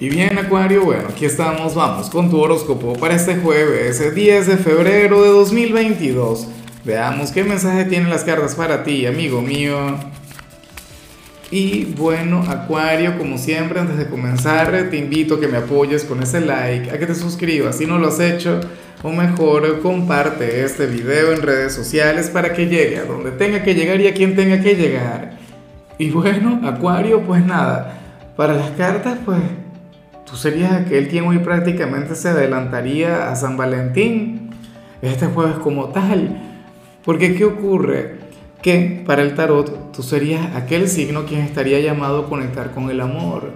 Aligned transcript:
Y 0.00 0.08
bien, 0.08 0.38
Acuario, 0.38 0.82
bueno, 0.82 1.08
aquí 1.10 1.26
estamos, 1.26 1.74
vamos 1.74 2.08
con 2.08 2.30
tu 2.30 2.40
horóscopo 2.40 2.94
para 2.94 3.16
este 3.16 3.36
jueves, 3.36 4.14
10 4.14 4.46
de 4.46 4.56
febrero 4.56 5.22
de 5.22 5.28
2022. 5.28 6.48
Veamos 6.86 7.30
qué 7.32 7.44
mensaje 7.44 7.84
tienen 7.84 8.08
las 8.08 8.24
cartas 8.24 8.54
para 8.54 8.82
ti, 8.82 9.04
amigo 9.04 9.42
mío. 9.42 9.98
Y 11.50 11.84
bueno, 11.84 12.42
Acuario, 12.48 13.18
como 13.18 13.36
siempre, 13.36 13.78
antes 13.78 13.98
de 13.98 14.06
comenzar, 14.06 14.88
te 14.88 14.96
invito 14.96 15.34
a 15.34 15.40
que 15.40 15.48
me 15.48 15.58
apoyes 15.58 16.04
con 16.04 16.22
ese 16.22 16.40
like, 16.40 16.90
a 16.90 16.98
que 16.98 17.04
te 17.04 17.14
suscribas 17.14 17.76
si 17.76 17.84
no 17.84 17.98
lo 17.98 18.08
has 18.08 18.20
hecho, 18.20 18.58
o 19.02 19.10
mejor, 19.10 19.80
comparte 19.80 20.64
este 20.64 20.86
video 20.86 21.30
en 21.34 21.42
redes 21.42 21.74
sociales 21.74 22.30
para 22.30 22.54
que 22.54 22.68
llegue 22.68 22.96
a 22.96 23.04
donde 23.04 23.32
tenga 23.32 23.62
que 23.62 23.74
llegar 23.74 24.00
y 24.00 24.06
a 24.06 24.14
quien 24.14 24.34
tenga 24.34 24.62
que 24.62 24.76
llegar. 24.76 25.32
Y 25.98 26.08
bueno, 26.08 26.62
Acuario, 26.64 27.20
pues 27.20 27.44
nada, 27.44 28.00
para 28.34 28.54
las 28.54 28.70
cartas, 28.70 29.18
pues 29.26 29.40
tú 30.30 30.36
serías 30.36 30.72
aquel 30.72 31.08
quien 31.08 31.26
hoy 31.26 31.38
prácticamente 31.38 32.14
se 32.14 32.28
adelantaría 32.28 33.32
a 33.32 33.36
San 33.36 33.56
Valentín, 33.56 34.50
este 35.02 35.26
jueves 35.26 35.56
como 35.56 35.88
tal. 35.88 36.40
Porque 37.04 37.34
¿qué 37.34 37.44
ocurre? 37.44 38.20
Que 38.62 39.02
para 39.04 39.22
el 39.22 39.34
tarot 39.34 39.90
tú 39.92 40.04
serías 40.04 40.54
aquel 40.54 40.88
signo 40.88 41.24
quien 41.26 41.40
estaría 41.40 41.80
llamado 41.80 42.20
a 42.20 42.28
conectar 42.28 42.70
con 42.70 42.90
el 42.90 43.00
amor, 43.00 43.50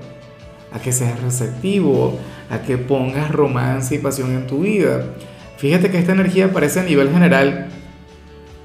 a 0.72 0.80
que 0.80 0.90
seas 0.90 1.22
receptivo, 1.22 2.18
a 2.50 2.58
que 2.58 2.76
pongas 2.76 3.30
romance 3.30 3.94
y 3.94 3.98
pasión 3.98 4.32
en 4.32 4.48
tu 4.48 4.60
vida. 4.60 5.04
Fíjate 5.58 5.90
que 5.90 5.98
esta 5.98 6.12
energía 6.12 6.46
aparece 6.46 6.80
a 6.80 6.82
nivel 6.82 7.10
general, 7.10 7.68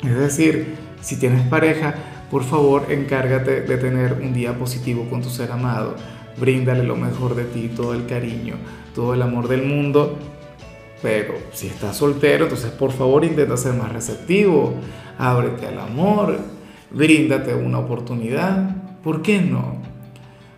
es 0.04 0.18
decir, 0.18 0.76
si 1.02 1.18
tienes 1.18 1.44
pareja, 1.44 1.94
por 2.32 2.44
favor 2.44 2.88
encárgate 2.90 3.62
de 3.62 3.78
tener 3.78 4.14
un 4.14 4.34
día 4.34 4.58
positivo 4.58 5.08
con 5.10 5.22
tu 5.22 5.30
ser 5.30 5.52
amado 5.52 5.96
bríndale 6.40 6.84
lo 6.84 6.96
mejor 6.96 7.36
de 7.36 7.46
ti, 7.46 7.70
todo 7.76 7.94
el 7.94 8.06
cariño, 8.06 8.56
todo 8.96 9.14
el 9.14 9.22
amor 9.22 9.48
del 9.48 9.64
mundo. 9.64 10.18
Pero 11.02 11.36
si 11.54 11.68
estás 11.68 11.98
soltero, 11.98 12.46
entonces 12.46 12.72
por 12.72 12.92
favor 12.92 13.24
intenta 13.24 13.56
ser 13.56 13.74
más 13.74 13.92
receptivo, 13.92 14.74
ábrete 15.18 15.68
al 15.68 15.80
amor, 15.80 16.38
bríndate 16.92 17.54
una 17.54 17.80
oportunidad. 17.80 18.76
¿Por 19.04 19.22
qué 19.22 19.42
no? 19.42 19.78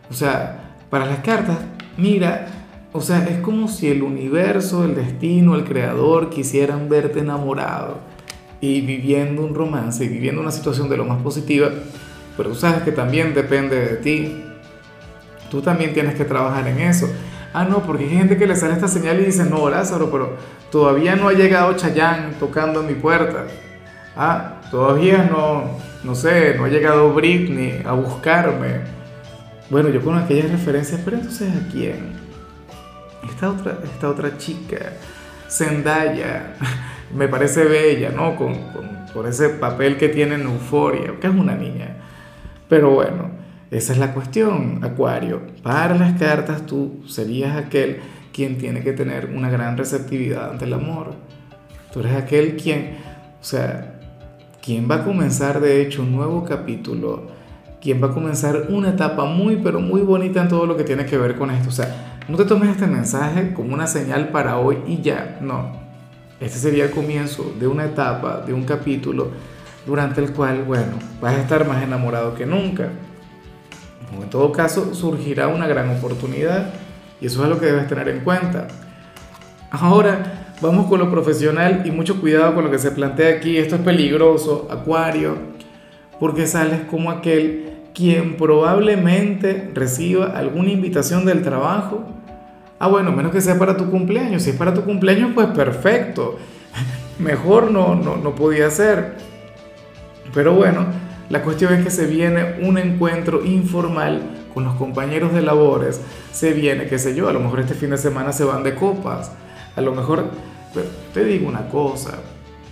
O 0.10 0.14
sea, 0.14 0.78
para 0.90 1.06
las 1.06 1.20
cartas, 1.20 1.60
mira, 1.98 2.48
o 2.92 3.02
sea, 3.02 3.26
es 3.30 3.38
como 3.40 3.68
si 3.68 3.88
el 3.88 4.02
universo, 4.04 4.84
el 4.84 4.96
destino, 4.96 5.56
el 5.56 5.64
creador 5.64 6.30
quisieran 6.30 6.90
verte 6.90 7.20
enamorado 7.20 8.00
y 8.60 8.82
viviendo 8.82 9.44
un 9.46 9.56
romance 9.56 10.04
y 10.04 10.08
viviendo 10.08 10.42
una 10.42 10.52
situación 10.52 10.90
de 10.90 10.98
lo 10.98 11.06
más 11.06 11.22
positiva, 11.22 11.70
pero 12.36 12.50
tú 12.50 12.56
sabes 12.56 12.84
que 12.84 12.92
también 12.92 13.34
depende 13.34 13.80
de 13.80 13.96
ti 13.98 14.44
Tú 15.52 15.62
también 15.62 15.94
tienes 15.94 16.16
que 16.16 16.24
trabajar 16.24 16.66
en 16.66 16.80
eso. 16.80 17.10
Ah, 17.54 17.66
no, 17.66 17.80
porque 17.84 18.06
hay 18.06 18.12
gente 18.12 18.38
que 18.38 18.48
le 18.48 18.56
sale 18.56 18.74
esta 18.74 18.88
señal 18.88 19.20
y 19.20 19.26
dice, 19.26 19.44
no, 19.44 19.70
Lázaro, 19.70 20.10
pero 20.10 20.38
todavía 20.72 21.18
no 21.18 21.28
ha 21.28 21.34
llegado 21.34 21.74
Chayán 21.74 22.36
tocando 22.40 22.82
mi 22.82 22.94
puerta. 22.94 23.48
Ah, 24.16 24.62
todavía 24.72 25.28
no, 25.30 25.78
no 26.06 26.16
sé, 26.16 26.56
no 26.56 26.64
ha 26.64 26.70
llegado 26.70 27.14
Britney 27.14 27.84
a 27.86 27.92
buscarme. 27.92 28.80
Bueno, 29.70 29.90
yo 29.90 30.02
con 30.02 30.18
aquellas 30.18 30.50
referencias, 30.50 31.02
pero 31.04 31.18
entonces 31.18 31.50
¿a 31.54 31.70
quién? 31.70 32.14
Esta 33.30 33.50
otra, 33.50 33.78
esta 33.84 34.10
otra 34.10 34.38
chica, 34.38 34.94
Zendaya, 35.50 36.54
me 37.14 37.28
parece 37.28 37.66
bella, 37.66 38.12
¿no? 38.12 38.38
Con, 38.38 38.58
por 39.14 39.28
ese 39.28 39.50
papel 39.50 39.98
que 39.98 40.08
tiene 40.08 40.36
en 40.36 40.44
Euforia, 40.44 41.12
que 41.20 41.28
es 41.28 41.34
una 41.34 41.56
niña. 41.56 41.98
Pero 42.70 42.92
bueno, 42.92 43.41
esa 43.72 43.94
es 43.94 44.00
la 44.00 44.14
cuestión, 44.14 44.84
Acuario. 44.84 45.44
Para 45.64 45.96
las 45.96 46.20
cartas 46.20 46.66
tú 46.66 47.04
serías 47.08 47.56
aquel 47.56 48.00
quien 48.34 48.58
tiene 48.58 48.84
que 48.84 48.92
tener 48.92 49.32
una 49.34 49.50
gran 49.50 49.78
receptividad 49.78 50.52
ante 50.52 50.66
el 50.66 50.74
amor. 50.74 51.14
Tú 51.94 52.02
eres 52.02 52.16
aquel 52.16 52.58
quien, 52.58 52.98
o 53.40 53.44
sea, 53.44 53.98
quien 54.62 54.92
va 54.92 54.96
a 54.96 55.04
comenzar 55.06 55.62
de 55.62 55.82
hecho 55.82 56.02
un 56.02 56.12
nuevo 56.12 56.44
capítulo, 56.44 57.28
quien 57.82 58.04
va 58.04 58.08
a 58.08 58.12
comenzar 58.12 58.68
una 58.68 58.90
etapa 58.90 59.24
muy, 59.24 59.56
pero 59.56 59.80
muy 59.80 60.02
bonita 60.02 60.42
en 60.42 60.50
todo 60.50 60.66
lo 60.66 60.76
que 60.76 60.84
tiene 60.84 61.06
que 61.06 61.18
ver 61.18 61.38
con 61.38 61.50
esto. 61.50 61.70
O 61.70 61.72
sea, 61.72 62.20
no 62.28 62.36
te 62.36 62.44
tomes 62.44 62.72
este 62.72 62.88
mensaje 62.88 63.54
como 63.54 63.74
una 63.74 63.88
señal 63.88 64.30
para 64.30 64.58
hoy 64.58 64.80
y 64.86 65.02
ya, 65.02 65.40
no. 65.42 65.80
Este 66.42 66.60
sería 66.60 66.84
el 66.84 66.92
comienzo 66.92 67.54
de 67.58 67.68
una 67.68 67.86
etapa, 67.86 68.42
de 68.46 68.54
un 68.54 68.64
capítulo 68.64 69.30
durante 69.86 70.20
el 70.20 70.34
cual, 70.34 70.64
bueno, 70.64 70.94
vas 71.22 71.36
a 71.36 71.42
estar 71.42 71.66
más 71.66 71.82
enamorado 71.82 72.36
que 72.36 72.46
nunca 72.46 72.90
en 74.14 74.30
todo 74.30 74.52
caso 74.52 74.94
surgirá 74.94 75.48
una 75.48 75.68
gran 75.68 75.90
oportunidad 75.90 76.74
y 77.20 77.28
eso 77.28 77.44
es 77.44 77.50
lo 77.50 77.60
que 77.60 77.68
debes 77.68 77.88
tener 77.88 78.10
en 78.10 78.22
cuenta. 78.22 78.68
Ahora 79.70 80.54
vamos 80.62 80.88
con 80.88 81.00
lo 81.00 81.10
profesional 81.10 81.84
y 81.86 81.92
mucho 81.92 82.20
cuidado 82.20 82.54
con 82.56 82.66
lo 82.66 82.72
que 82.72 82.80
se 82.80 82.92
plantea 82.92 83.38
aquí. 83.38 83.58
Esto 83.58 83.76
es 83.76 83.82
peligroso, 83.82 84.68
Acuario, 84.70 85.38
porque 86.20 86.48
sales 86.48 86.82
como 86.90 87.10
aquel 87.10 87.72
quien 87.94 88.38
probablemente 88.38 89.70
reciba 89.74 90.28
alguna 90.38 90.72
invitación 90.72 91.26
del 91.26 91.42
trabajo. 91.42 92.04
Ah, 92.80 92.88
bueno, 92.88 93.12
menos 93.12 93.32
que 93.32 93.42
sea 93.42 93.60
para 93.60 93.78
tu 93.78 93.90
cumpleaños. 93.90 94.44
Si 94.44 94.50
es 94.50 94.56
para 94.56 94.74
tu 94.74 94.84
cumpleaños, 94.84 95.32
pues 95.34 95.48
perfecto. 95.48 96.38
Mejor 97.20 97.72
no, 97.72 97.96
no, 97.96 98.18
no 98.18 98.34
podía 98.34 98.70
ser. 98.72 99.16
Pero 100.34 100.54
bueno, 100.54 100.86
la 101.32 101.44
cuestión 101.44 101.74
es 101.74 101.84
que 101.84 101.90
se 101.90 102.08
viene 102.08 102.58
un 102.62 102.78
encuentro 102.78 103.46
informal 103.46 104.22
con 104.54 104.66
los 104.66 104.76
compañeros 104.76 105.34
de 105.34 105.42
labores, 105.42 106.02
se 106.34 106.52
viene, 106.52 106.88
qué 106.88 107.00
sé 107.00 107.16
yo, 107.16 107.30
a 107.30 107.34
lo 107.34 107.40
mejor 107.40 107.62
este 107.62 107.74
fin 107.74 107.92
de 107.92 107.98
semana 107.98 108.34
se 108.34 108.44
van 108.44 108.64
de 108.64 108.76
copas, 108.76 109.32
a 109.78 109.82
lo 109.82 109.96
mejor, 109.96 110.26
te 111.14 111.24
digo 111.24 111.48
una 111.48 111.70
cosa, 111.70 112.18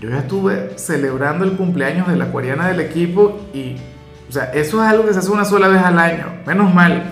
yo 0.02 0.09
ya 0.09 0.20
estuve 0.20 0.78
celebrando 0.78 1.46
el 1.46 1.53
cumpleaños 1.53 2.09
de 2.09 2.18
la 2.18 2.25
acuariana 2.25 2.68
del 2.68 2.81
equipo 2.81 3.40
y, 3.53 3.75
o 4.28 4.31
sea, 4.31 4.52
eso 4.52 4.84
es 4.84 4.90
algo 4.90 5.06
que 5.06 5.14
se 5.14 5.20
hace 5.20 5.31
una 5.31 5.46
sola 5.46 5.70
vez 5.70 5.81
al 5.81 5.97
año, 5.97 6.26
menos 6.46 6.74
mal, 6.74 7.03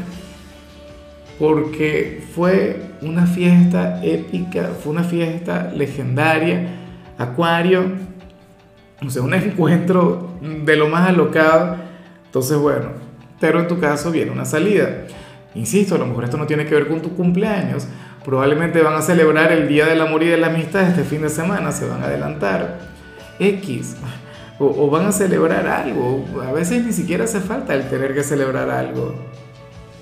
porque 1.40 2.26
fue 2.36 2.82
una 3.02 3.26
fiesta 3.26 4.04
épica, 4.04 4.72
fue 4.84 4.92
una 4.92 5.04
fiesta 5.04 5.72
legendaria, 5.74 6.74
Acuario, 7.18 7.94
o 9.06 9.10
sea, 9.10 9.22
un 9.22 9.34
encuentro 9.34 10.32
de 10.42 10.76
lo 10.76 10.88
más 10.88 11.10
alocado. 11.10 11.78
Entonces, 12.26 12.58
bueno, 12.58 12.90
pero 13.40 13.60
en 13.60 13.68
tu 13.68 13.80
caso 13.80 14.12
viene 14.12 14.32
una 14.32 14.46
salida. 14.46 15.06
Insisto, 15.54 15.96
a 15.96 15.98
lo 15.98 16.08
mejor 16.08 16.26
esto 16.26 16.38
no 16.38 16.48
tiene 16.48 16.66
que 16.66 16.76
ver 16.76 16.88
con 16.88 17.02
tu 17.02 17.16
cumpleaños. 17.16 17.88
Probablemente 18.26 18.82
van 18.82 18.96
a 18.96 19.02
celebrar 19.02 19.52
el 19.52 19.68
Día 19.68 19.86
del 19.86 20.02
Amor 20.02 20.24
y 20.24 20.28
de 20.28 20.38
la 20.38 20.48
Amistad 20.48 20.84
este 20.84 21.04
fin 21.04 21.22
de 21.22 21.30
semana, 21.30 21.72
se 21.72 21.88
van 21.88 22.02
a 22.04 22.08
adelantar. 22.08 22.80
X. 23.40 23.96
O, 24.60 24.90
van 24.90 25.06
a 25.06 25.12
celebrar 25.12 25.68
algo. 25.68 26.26
A 26.46 26.52
veces 26.52 26.84
ni 26.84 26.92
siquiera 26.92 27.26
hace 27.26 27.40
falta 27.40 27.76
el 27.76 27.88
tener 27.90 28.16
que 28.16 28.24
celebrar 28.24 28.70
algo. 28.70 29.16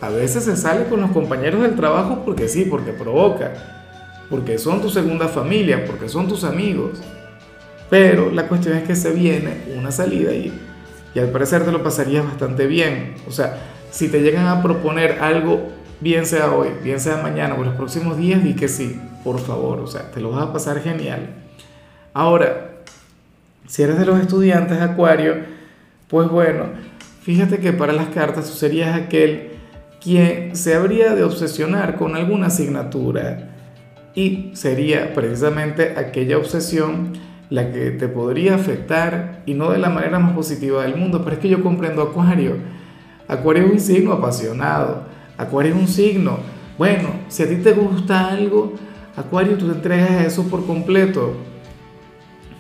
A 0.02 0.10
veces 0.10 0.46
se 0.46 0.56
sale 0.56 0.86
con 0.86 1.02
los 1.02 1.12
compañeros 1.12 1.62
del 1.62 1.76
trabajo 1.76 2.24
porque 2.26 2.48
sí, 2.48 2.66
porque 2.66 2.92
provoca. 2.92 3.54
Porque 4.30 4.58
son 4.58 4.82
tu 4.82 4.90
segunda 4.90 5.28
familia, 5.28 5.84
porque 5.86 6.08
son 6.08 6.28
tus 6.28 6.46
amigos. 6.46 7.02
Pero 7.90 8.32
la 8.32 8.48
cuestión 8.48 8.78
es 8.78 8.84
que 8.84 8.96
se 8.96 9.12
viene 9.12 9.58
una 9.78 9.92
salida 9.92 10.32
y, 10.34 10.52
y 11.14 11.20
al 11.20 11.30
parecer 11.30 11.64
te 11.64 11.72
lo 11.72 11.84
pasarías 11.84 12.26
bastante 12.26 12.68
bien. 12.68 13.16
O 13.28 13.32
sea, 13.32 13.58
si 13.92 14.10
te 14.10 14.22
llegan 14.22 14.48
a 14.48 14.62
proponer 14.62 15.20
algo, 15.22 15.70
bien 16.02 16.26
sea 16.26 16.52
hoy, 16.52 16.70
bien 16.84 17.00
sea 17.00 17.18
mañana 17.18 17.56
o 17.56 17.64
los 17.64 17.76
próximos 17.76 18.18
días, 18.18 18.44
di 18.44 18.56
que 18.56 18.68
sí, 18.68 19.00
por 19.24 19.40
favor. 19.40 19.80
O 19.80 19.88
sea, 19.88 20.12
te 20.12 20.20
lo 20.20 20.32
vas 20.32 20.44
a 20.44 20.54
pasar 20.54 20.82
genial. 20.82 21.30
Ahora, 22.14 22.82
si 23.68 23.84
eres 23.84 23.98
de 23.98 24.06
los 24.06 24.20
estudiantes 24.20 24.82
Acuario, 24.82 25.36
pues 26.08 26.30
bueno, 26.30 26.66
fíjate 27.22 27.60
que 27.60 27.74
para 27.74 27.94
las 27.94 28.08
cartas 28.10 28.50
tú 28.50 28.56
serías 28.56 28.96
aquel 28.96 29.52
quien 30.02 30.56
se 30.56 30.76
habría 30.76 31.16
de 31.16 31.24
obsesionar 31.24 31.96
con 31.96 32.16
alguna 32.16 32.48
asignatura 32.48 33.50
y 34.14 34.52
sería 34.54 35.14
precisamente 35.14 35.96
aquella 35.98 36.38
obsesión 36.38 37.14
la 37.50 37.72
que 37.72 37.92
te 37.92 38.08
podría 38.08 38.56
afectar 38.56 39.44
y 39.46 39.54
no 39.54 39.72
de 39.72 39.78
la 39.78 39.90
manera 39.90 40.20
más 40.20 40.34
positiva 40.34 40.84
del 40.84 40.96
mundo. 40.96 41.22
Pero 41.24 41.36
es 41.36 41.42
que 41.42 41.50
yo 41.50 41.62
comprendo 41.62 42.02
Acuario. 42.02 42.58
Acuario 43.28 43.66
es 43.66 43.72
un 43.72 43.80
signo 43.80 44.14
apasionado. 44.14 45.04
Acuario 45.38 45.74
es 45.74 45.80
un 45.80 45.88
signo. 45.88 46.40
Bueno, 46.78 47.10
si 47.28 47.44
a 47.44 47.50
ti 47.50 47.56
te 47.58 47.74
gusta 47.74 48.30
algo, 48.30 48.74
Acuario, 49.16 49.58
tú 49.58 49.68
te 49.68 49.74
entregas 49.74 50.26
eso 50.26 50.44
por 50.44 50.66
completo. 50.66 51.34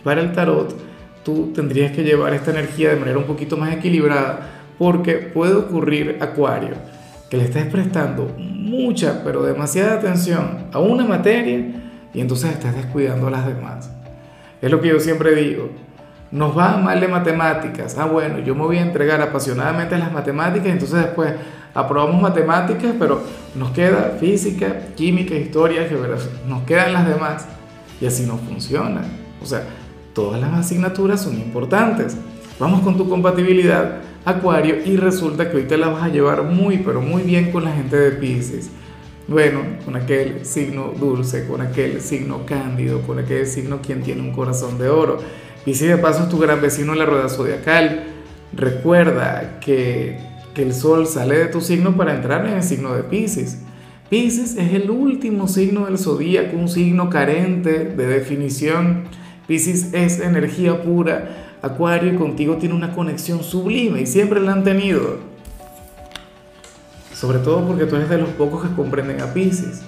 Para 0.04 0.22
el 0.22 0.32
tarot, 0.34 0.76
tú 1.24 1.52
tendrías 1.54 1.92
que 1.92 2.04
llevar 2.04 2.34
esta 2.34 2.52
energía 2.52 2.92
de 2.92 2.96
manera 2.98 3.18
un 3.18 3.26
poquito 3.26 3.58
más 3.58 3.74
equilibrada 3.74 4.52
porque 4.78 5.16
puede 5.16 5.56
ocurrir, 5.56 6.18
Acuario, 6.22 6.76
que 7.30 7.38
le 7.38 7.46
estés 7.46 7.66
prestando 7.66 8.32
mucha, 8.38 9.24
pero 9.24 9.44
demasiada 9.44 9.96
atención 9.96 10.68
a 10.72 10.80
una 10.80 11.06
materia 11.06 11.82
y 12.14 12.22
entonces 12.22 12.52
estás 12.52 12.76
descuidando 12.76 13.28
a 13.28 13.32
las 13.32 13.48
demás. 13.48 13.95
Es 14.66 14.72
lo 14.72 14.82
que 14.82 14.88
yo 14.88 15.00
siempre 15.00 15.36
digo. 15.36 15.70
Nos 16.32 16.58
va 16.58 16.78
mal 16.78 17.00
de 17.00 17.08
matemáticas. 17.08 18.00
Ah, 18.00 18.06
bueno, 18.06 18.40
yo 18.40 18.56
me 18.56 18.64
voy 18.64 18.78
a 18.78 18.82
entregar 18.82 19.22
apasionadamente 19.22 19.94
a 19.94 20.00
las 20.00 20.12
matemáticas, 20.12 20.70
entonces 20.70 21.02
después 21.02 21.36
aprobamos 21.76 22.20
matemáticas, 22.20 22.96
pero 22.98 23.22
nos 23.54 23.70
queda 23.70 24.18
física, 24.20 24.88
química, 24.96 25.36
historia, 25.36 25.88
geografía, 25.88 26.32
nos 26.48 26.64
quedan 26.64 26.94
las 26.94 27.08
demás 27.08 27.46
y 28.02 28.08
así 28.08 28.26
no 28.26 28.40
funciona. 28.40 29.04
O 29.40 29.46
sea, 29.46 29.66
todas 30.16 30.42
las 30.42 30.52
asignaturas 30.52 31.22
son 31.22 31.36
importantes. 31.36 32.18
Vamos 32.60 32.82
con 32.82 32.98
tu 32.98 33.08
compatibilidad, 33.08 33.98
Acuario, 34.26 34.78
y 34.84 34.98
resulta 34.98 35.52
que 35.52 35.58
hoy 35.58 35.66
te 35.66 35.78
la 35.78 35.90
vas 35.90 36.02
a 36.02 36.08
llevar 36.08 36.42
muy, 36.42 36.80
pero 36.80 37.02
muy 37.02 37.22
bien 37.22 37.52
con 37.52 37.66
la 37.66 37.72
gente 37.72 37.98
de 37.98 38.14
Pisces. 38.14 38.72
Bueno, 39.28 39.62
con 39.84 39.96
aquel 39.96 40.46
signo 40.46 40.94
dulce, 41.00 41.48
con 41.48 41.60
aquel 41.60 42.00
signo 42.00 42.46
cándido, 42.46 43.02
con 43.02 43.18
aquel 43.18 43.48
signo 43.48 43.80
quien 43.82 44.04
tiene 44.04 44.22
un 44.22 44.32
corazón 44.32 44.78
de 44.78 44.90
oro. 44.90 45.18
Pisces 45.66 45.90
de 45.90 45.98
paso 45.98 46.24
es 46.24 46.30
tu 46.30 46.38
gran 46.38 46.62
vecino 46.62 46.94
en 46.94 47.00
la 47.00 47.08
rueda 47.08 47.28
zodiacal. 47.28 48.04
Recuerda 48.54 49.60
que, 49.60 50.20
el 50.56 50.74
sol 50.74 51.06
sale 51.06 51.38
de 51.38 51.48
tu 51.48 51.60
signo 51.60 51.98
para 51.98 52.16
entrar 52.16 52.46
en 52.46 52.54
el 52.54 52.64
signo 52.64 52.96
de 52.96 53.04
Pisces. 53.04 53.60
Pisces 54.10 54.56
es 54.56 54.74
el 54.74 54.90
último 54.90 55.50
signo 55.50 55.86
del 55.86 55.98
zodíaco, 55.98 56.56
un 56.56 56.70
signo 56.70 57.10
carente 57.10 57.84
de 57.84 58.08
definición. 58.08 59.04
Pisces 59.48 59.94
es 59.94 60.22
energía 60.22 60.82
pura. 60.82 61.58
Acuario 61.62 62.14
y 62.14 62.16
contigo 62.16 62.56
tiene 62.56 62.74
una 62.76 62.94
conexión 62.94 63.44
sublime 63.44 64.02
y 64.02 64.06
siempre 64.06 64.40
la 64.40 64.54
han 64.54 64.64
tenido. 64.64 65.35
Sobre 67.26 67.40
todo 67.40 67.66
porque 67.66 67.88
tú 67.88 67.96
eres 67.96 68.08
de 68.08 68.20
los 68.20 68.30
pocos 68.30 68.62
que 68.62 68.76
comprenden 68.76 69.20
a 69.20 69.34
Pisces. 69.34 69.82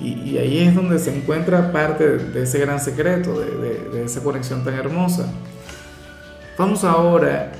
Y, 0.00 0.38
ahí 0.38 0.60
es 0.60 0.74
donde 0.74 0.98
se 0.98 1.14
encuentra 1.14 1.70
parte 1.70 2.16
de, 2.16 2.42
ese 2.42 2.58
gran 2.60 2.80
secreto, 2.80 3.38
de, 3.38 4.02
esa 4.02 4.22
conexión 4.22 4.64
tan 4.64 4.72
hermosa. 4.72 5.26
Vamos 6.56 6.82
ahora 6.82 7.52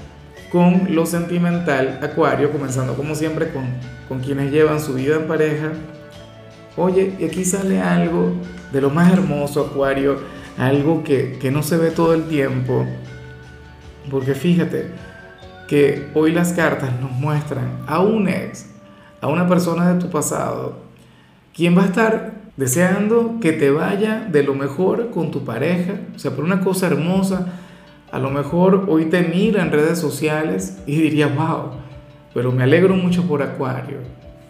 con 0.50 0.94
lo 0.94 1.04
sentimental, 1.04 2.00
Acuario, 2.02 2.50
comenzando 2.50 2.94
como 2.94 3.14
siempre 3.14 3.50
con, 3.50 3.66
con 4.08 4.20
quienes 4.20 4.50
llevan 4.50 4.80
su 4.80 4.94
vida 4.94 5.16
en 5.16 5.26
pareja. 5.26 5.72
Oye, 6.78 7.16
y 7.18 7.26
aquí 7.26 7.44
sale 7.44 7.82
algo 7.82 8.32
de 8.72 8.80
lo 8.80 8.88
más 8.88 9.12
hermoso, 9.12 9.60
Acuario, 9.60 10.20
algo 10.56 11.04
que, 11.04 11.38
que 11.38 11.50
no 11.50 11.62
se 11.62 11.76
ve 11.76 11.90
todo 11.90 12.14
el 12.14 12.28
tiempo. 12.28 12.86
Porque 14.10 14.34
fíjate 14.34 14.86
que 15.68 16.08
hoy 16.14 16.32
las 16.32 16.54
cartas 16.54 16.98
nos 16.98 17.10
muestran 17.10 17.82
a 17.86 18.00
un 18.00 18.26
ex 18.26 18.75
a 19.26 19.28
una 19.28 19.48
persona 19.48 19.92
de 19.92 20.00
tu 20.00 20.08
pasado, 20.08 20.76
quien 21.52 21.76
va 21.76 21.82
a 21.82 21.86
estar 21.86 22.34
deseando 22.56 23.38
que 23.40 23.52
te 23.52 23.70
vaya 23.70 24.20
de 24.30 24.44
lo 24.44 24.54
mejor 24.54 25.10
con 25.10 25.32
tu 25.32 25.44
pareja, 25.44 25.94
o 26.14 26.18
sea, 26.18 26.30
por 26.30 26.44
una 26.44 26.60
cosa 26.60 26.86
hermosa, 26.86 27.46
a 28.12 28.20
lo 28.20 28.30
mejor 28.30 28.84
hoy 28.88 29.06
te 29.06 29.22
mira 29.22 29.62
en 29.62 29.72
redes 29.72 29.98
sociales 29.98 30.78
y 30.86 31.00
diría, 31.00 31.26
wow, 31.26 31.72
pero 32.32 32.52
me 32.52 32.62
alegro 32.62 32.94
mucho 32.94 33.24
por 33.24 33.42
Acuario. 33.42 33.98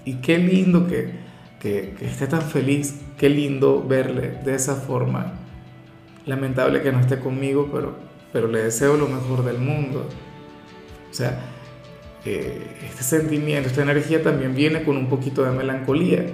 Y 0.04 0.16
qué 0.16 0.36
lindo 0.36 0.86
que, 0.86 1.10
que, 1.58 1.94
que 1.98 2.04
esté 2.04 2.26
tan 2.26 2.42
feliz, 2.42 3.00
qué 3.16 3.30
lindo 3.30 3.82
verle 3.82 4.38
de 4.44 4.54
esa 4.54 4.74
forma. 4.74 5.32
Lamentable 6.26 6.82
que 6.82 6.92
no 6.92 7.00
esté 7.00 7.18
conmigo, 7.18 7.70
pero, 7.72 7.94
pero 8.30 8.46
le 8.46 8.62
deseo 8.62 8.98
lo 8.98 9.08
mejor 9.08 9.42
del 9.42 9.58
mundo. 9.58 10.06
O 11.10 11.14
sea, 11.14 11.55
este 12.30 13.02
sentimiento, 13.02 13.68
esta 13.68 13.82
energía 13.82 14.22
también 14.22 14.54
viene 14.54 14.82
con 14.82 14.96
un 14.96 15.08
poquito 15.08 15.44
de 15.44 15.52
melancolía, 15.52 16.26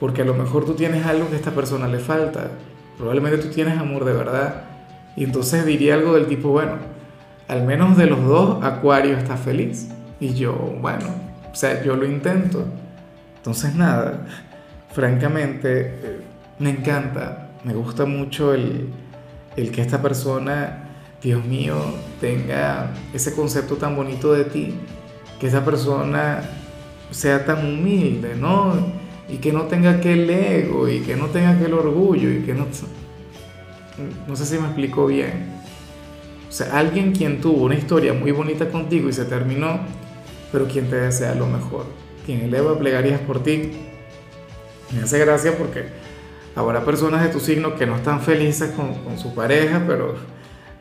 porque 0.00 0.22
a 0.22 0.24
lo 0.24 0.34
mejor 0.34 0.64
tú 0.64 0.74
tienes 0.74 1.06
algo 1.06 1.28
que 1.28 1.34
a 1.34 1.38
esta 1.38 1.52
persona 1.52 1.88
le 1.88 1.98
falta, 1.98 2.50
probablemente 2.96 3.38
tú 3.38 3.48
tienes 3.48 3.78
amor 3.78 4.04
de 4.04 4.12
verdad, 4.12 4.64
y 5.16 5.24
entonces 5.24 5.66
diría 5.66 5.94
algo 5.94 6.14
del 6.14 6.26
tipo, 6.26 6.48
bueno, 6.50 6.76
al 7.48 7.64
menos 7.64 7.96
de 7.96 8.06
los 8.06 8.24
dos, 8.24 8.64
Acuario 8.64 9.16
está 9.16 9.36
feliz, 9.36 9.88
y 10.20 10.34
yo, 10.34 10.52
bueno, 10.80 11.06
o 11.52 11.54
sea, 11.54 11.82
yo 11.82 11.96
lo 11.96 12.06
intento. 12.06 12.64
Entonces 13.36 13.74
nada, 13.74 14.26
francamente, 14.92 15.80
eh, 15.86 16.20
me 16.58 16.70
encanta, 16.70 17.50
me 17.64 17.74
gusta 17.74 18.04
mucho 18.06 18.54
el, 18.54 18.88
el 19.56 19.70
que 19.70 19.82
esta 19.82 20.00
persona, 20.00 20.84
Dios 21.20 21.44
mío, 21.44 21.76
tenga 22.20 22.90
ese 23.12 23.34
concepto 23.34 23.76
tan 23.76 23.96
bonito 23.96 24.32
de 24.32 24.44
ti 24.44 24.74
que 25.42 25.48
esa 25.48 25.64
persona 25.64 26.40
sea 27.10 27.44
tan 27.44 27.66
humilde, 27.66 28.36
¿no? 28.36 28.74
Y 29.28 29.38
que 29.38 29.52
no 29.52 29.62
tenga 29.62 29.90
aquel 29.90 30.30
ego 30.30 30.88
y 30.88 31.00
que 31.00 31.16
no 31.16 31.26
tenga 31.30 31.50
aquel 31.50 31.74
orgullo 31.74 32.30
y 32.30 32.42
que 32.44 32.54
no... 32.54 32.68
No 34.28 34.36
sé 34.36 34.46
si 34.46 34.56
me 34.60 34.66
explico 34.66 35.04
bien. 35.04 35.48
O 36.48 36.52
sea, 36.52 36.78
alguien 36.78 37.10
quien 37.10 37.40
tuvo 37.40 37.64
una 37.64 37.74
historia 37.74 38.12
muy 38.12 38.30
bonita 38.30 38.70
contigo 38.70 39.08
y 39.08 39.12
se 39.12 39.24
terminó, 39.24 39.80
pero 40.52 40.68
quien 40.68 40.88
te 40.88 40.94
desea 40.94 41.34
lo 41.34 41.48
mejor, 41.48 41.86
quien 42.24 42.42
eleva 42.42 42.78
plegarias 42.78 43.18
por 43.18 43.42
ti. 43.42 43.72
Me 44.92 45.02
hace 45.02 45.18
gracia 45.18 45.58
porque 45.58 45.86
habrá 46.54 46.84
personas 46.84 47.20
de 47.20 47.30
tu 47.30 47.40
signo 47.40 47.74
que 47.74 47.84
no 47.84 47.96
están 47.96 48.20
felices 48.20 48.70
con, 48.76 48.94
con 49.02 49.18
su 49.18 49.34
pareja, 49.34 49.82
pero, 49.88 50.14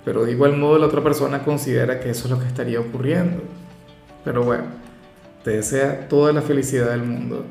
pero 0.05 0.23
de 0.23 0.33
igual 0.33 0.55
modo 0.55 0.77
la 0.77 0.85
otra 0.85 1.01
persona 1.01 1.43
considera 1.43 1.99
que 1.99 2.11
eso 2.11 2.25
es 2.25 2.29
lo 2.29 2.39
que 2.39 2.45
estaría 2.45 2.79
ocurriendo. 2.79 3.41
Pero 4.23 4.43
bueno, 4.43 4.63
te 5.43 5.51
desea 5.51 6.07
toda 6.07 6.31
la 6.31 6.41
felicidad 6.41 6.91
del 6.91 7.03
mundo. 7.03 7.45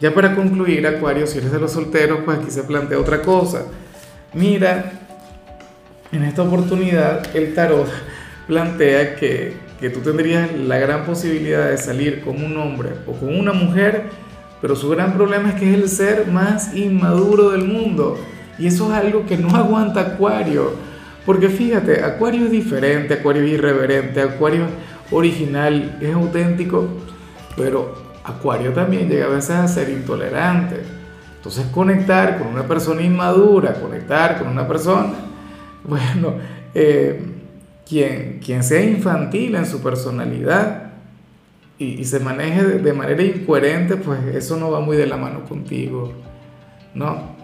Ya 0.00 0.14
para 0.14 0.36
concluir, 0.36 0.86
Acuario, 0.86 1.26
si 1.26 1.38
eres 1.38 1.50
de 1.50 1.58
los 1.58 1.72
solteros, 1.72 2.20
pues 2.24 2.38
aquí 2.38 2.50
se 2.50 2.62
plantea 2.62 2.98
otra 2.98 3.22
cosa. 3.22 3.64
Mira, 4.32 4.92
en 6.12 6.22
esta 6.22 6.42
oportunidad 6.42 7.34
el 7.34 7.54
tarot 7.54 7.88
plantea 8.46 9.16
que, 9.16 9.56
que 9.80 9.90
tú 9.90 10.00
tendrías 10.00 10.52
la 10.56 10.78
gran 10.78 11.04
posibilidad 11.04 11.68
de 11.68 11.78
salir 11.78 12.20
con 12.20 12.42
un 12.42 12.56
hombre 12.56 12.90
o 13.06 13.12
con 13.12 13.36
una 13.36 13.52
mujer, 13.52 14.04
pero 14.60 14.76
su 14.76 14.88
gran 14.88 15.14
problema 15.14 15.50
es 15.50 15.54
que 15.56 15.68
es 15.68 15.74
el 15.74 15.88
ser 15.88 16.26
más 16.28 16.74
inmaduro 16.74 17.50
del 17.50 17.64
mundo. 17.64 18.18
Y 18.58 18.66
eso 18.66 18.92
es 18.92 18.98
algo 18.98 19.26
que 19.26 19.36
no 19.36 19.48
aguanta 19.56 20.00
Acuario. 20.00 20.72
Porque 21.26 21.48
fíjate, 21.48 22.02
Acuario 22.02 22.46
es 22.46 22.50
diferente, 22.50 23.14
Acuario 23.14 23.42
es 23.42 23.50
irreverente, 23.50 24.22
Acuario 24.22 24.64
original, 25.10 25.98
es 26.00 26.14
auténtico, 26.14 26.86
pero 27.56 27.94
Acuario 28.24 28.72
también 28.72 29.08
llega 29.08 29.26
a 29.26 29.30
veces 29.30 29.50
a 29.50 29.68
ser 29.68 29.88
intolerante. 29.88 30.82
Entonces 31.36 31.66
conectar 31.66 32.38
con 32.38 32.48
una 32.48 32.64
persona 32.64 33.02
inmadura, 33.02 33.74
conectar 33.74 34.38
con 34.38 34.48
una 34.48 34.66
persona, 34.66 35.14
bueno, 35.84 36.34
eh, 36.74 37.20
quien, 37.88 38.40
quien 38.44 38.62
sea 38.62 38.82
infantil 38.82 39.54
en 39.54 39.64
su 39.64 39.80
personalidad 39.82 40.92
y, 41.78 42.04
se 42.04 42.18
maneje 42.18 42.64
de, 42.64 42.78
de, 42.80 42.92
manera 42.92 43.22
incoherente, 43.22 43.96
pues 43.96 44.18
eso 44.34 44.56
no 44.56 44.70
va 44.70 44.80
muy 44.80 44.96
de 44.96 45.06
la 45.06 45.16
mano 45.16 45.44
contigo, 45.44 46.12
¿no? 46.92 47.36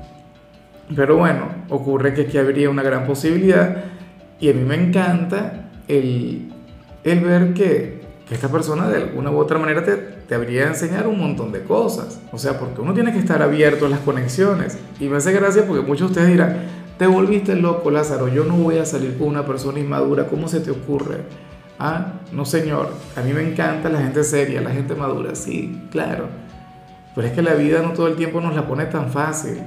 Pero 0.95 1.17
bueno, 1.17 1.47
ocurre 1.71 2.13
que 2.15 2.23
aquí 2.23 2.37
habría 2.37 2.69
una 2.69 2.83
gran 2.83 3.07
posibilidad 3.07 3.85
y 4.41 4.51
a 4.51 4.53
mí 4.53 4.65
me 4.65 4.75
encanta 4.75 5.71
el, 5.87 6.53
el 7.05 7.21
ver 7.21 7.55
que, 7.55 8.03
esta 8.31 8.49
persona 8.49 8.89
de 8.89 8.97
alguna 8.97 9.31
u 9.31 9.37
otra 9.37 9.59
manera 9.59 9.85
te, 9.85 9.95
te 9.97 10.35
habría 10.35 10.67
enseñar 10.67 11.07
un 11.07 11.21
montón 11.21 11.53
de 11.53 11.63
cosas. 11.63 12.21
O 12.33 12.39
sea, 12.39 12.59
porque 12.59 12.81
uno 12.81 12.95
tiene 12.95 13.13
que 13.13 13.19
estar 13.19 13.43
abierto 13.43 13.87
a 13.87 13.89
las 13.89 14.01
conexiones. 14.01 14.79
Y 14.99 15.09
me 15.09 15.19
hace 15.19 15.31
gracia 15.33 15.67
porque 15.67 15.87
muchos 15.87 16.09
de 16.09 16.13
ustedes 16.13 16.29
dirán, 16.29 16.57
te 16.99 17.07
volviste 17.07 17.55
loco 17.57 17.91
Lázaro, 17.91 18.29
yo 18.29 18.45
no 18.45 18.55
voy 18.55 18.79
a 18.79 18.87
salir 18.87 19.19
con 19.19 19.29
una 19.29 19.45
persona 19.45 19.79
inmadura, 19.79 20.27
¿cómo 20.27 20.49
se 20.49 20.61
te 20.61 20.71
ocurre? 20.71 21.23
Ah, 21.79 22.21
no 22.33 22.45
señor, 22.45 22.89
a 23.17 23.21
mí 23.21 23.33
me 23.33 23.43
encanta 23.43 23.89
la 23.89 24.01
gente 24.01 24.23
seria, 24.23 24.61
la 24.61 24.71
gente 24.71 24.95
madura, 24.95 25.35
sí, 25.35 25.89
claro. 25.91 26.29
Pero 27.15 27.27
es 27.27 27.33
que 27.33 27.43
la 27.43 27.55
vida 27.55 27.83
no 27.83 27.91
todo 27.91 28.07
el 28.07 28.15
tiempo 28.15 28.41
nos 28.41 28.55
la 28.55 28.67
pone 28.67 28.87
tan 28.87 29.11
fácil. 29.11 29.61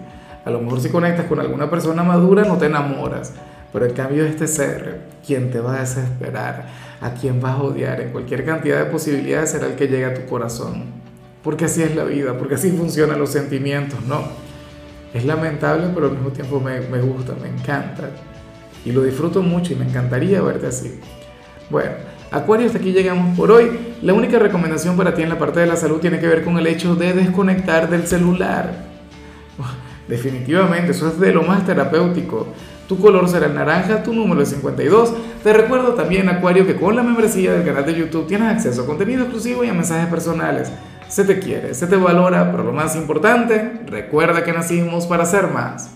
A 0.46 0.50
lo 0.50 0.62
mejor 0.62 0.80
si 0.80 0.90
conectas 0.90 1.26
con 1.26 1.42
alguna 1.42 1.70
persona 1.70 2.04
madura 2.04 2.46
no 2.46 2.58
te 2.58 2.68
enamoras, 2.68 3.34
pero 3.74 3.86
el 3.86 3.94
cambio 3.94 4.26
este 4.26 4.48
ser, 4.48 5.02
quien 5.26 5.52
te 5.52 5.60
va 5.60 5.76
a 5.76 5.80
desesperar, 5.82 6.68
a 7.02 7.14
quien 7.14 7.42
vas 7.42 7.54
a 7.54 7.64
odiar, 7.64 8.02
en 8.02 8.12
cualquier 8.12 8.46
cantidad 8.46 8.80
de 8.80 8.86
posibilidades 8.86 9.52
será 9.52 9.68
el 9.68 9.76
que 9.76 9.88
llegue 9.88 10.06
a 10.06 10.14
tu 10.14 10.26
corazón. 10.26 10.86
Porque 11.44 11.66
así 11.66 11.84
es 11.84 11.96
la 11.96 12.04
vida, 12.04 12.38
porque 12.38 12.56
así 12.56 12.72
funcionan 12.72 13.20
los 13.20 13.32
sentimientos, 13.32 14.02
¿no? 14.08 14.24
Es 15.14 15.26
lamentable, 15.26 15.90
pero 15.94 16.08
al 16.08 16.14
mismo 16.14 16.30
tiempo 16.30 16.60
me, 16.60 16.82
me 16.82 17.02
gusta, 17.02 17.34
me 17.42 17.48
encanta. 17.48 18.10
Y 18.84 18.92
lo 18.92 19.04
disfruto 19.04 19.42
mucho 19.42 19.74
y 19.74 19.76
me 19.76 19.86
encantaría 19.86 20.42
verte 20.42 20.68
así. 20.68 21.00
Bueno, 21.70 21.92
Acuario, 22.32 22.68
hasta 22.68 22.80
aquí 22.80 22.92
llegamos 22.92 23.38
por 23.38 23.52
hoy. 23.52 23.96
La 24.02 24.14
única 24.14 24.38
recomendación 24.38 24.98
para 24.98 25.14
ti 25.14 25.22
en 25.22 25.30
la 25.30 25.40
parte 25.40 25.62
de 25.62 25.68
la 25.68 25.78
salud 25.78 26.00
tiene 26.00 26.20
que 26.20 26.28
ver 26.28 26.44
con 26.44 26.58
el 26.58 26.68
hecho 26.68 26.96
de 26.96 27.14
desconectar 27.14 27.90
del 27.90 28.06
celular. 28.06 28.86
Definitivamente, 30.08 30.92
eso 30.92 31.08
es 31.08 31.20
de 31.20 31.34
lo 31.34 31.44
más 31.44 31.66
terapéutico. 31.66 32.48
Tu 32.88 32.98
color 32.98 33.28
será 33.28 33.48
el 33.48 33.56
naranja, 33.56 34.02
tu 34.02 34.14
número 34.14 34.42
es 34.42 34.50
52. 34.50 35.14
Te 35.44 35.52
recuerdo 35.52 35.94
también, 35.94 36.30
Acuario, 36.30 36.66
que 36.66 36.78
con 36.78 36.96
la 36.96 37.04
membresía 37.04 37.52
del 37.52 37.66
canal 37.66 37.86
de 37.86 37.96
YouTube 37.96 38.28
tienes 38.28 38.50
acceso 38.50 38.84
a 38.84 38.86
contenido 38.86 39.24
exclusivo 39.24 39.64
y 39.64 39.70
a 39.70 39.74
mensajes 39.74 40.08
personales. 40.08 40.72
Se 41.10 41.26
te 41.26 41.40
quiere, 41.40 41.74
se 41.74 41.88
te 41.88 41.98
valora, 41.98 42.50
pero 42.52 42.64
lo 42.64 42.72
más 42.72 42.96
importante, 42.96 43.82
recuerda 43.88 44.44
que 44.44 44.54
nacimos 44.54 45.06
para 45.06 45.26
ser 45.26 45.48
más. 45.48 45.86